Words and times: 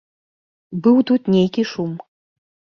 Быў 0.87 0.97
тут 1.11 1.21
нейкі 1.37 1.69
шум. 1.75 1.95